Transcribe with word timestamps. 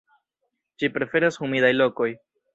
Ĝi 0.83 0.89
preferas 0.95 1.39
humidaj 1.43 1.71
lokoj. 1.77 2.11